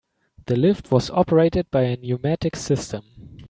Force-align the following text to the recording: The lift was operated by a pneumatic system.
The 0.47 0.55
lift 0.55 0.89
was 0.89 1.11
operated 1.11 1.69
by 1.69 1.81
a 1.83 1.95
pneumatic 1.95 2.55
system. 2.55 3.03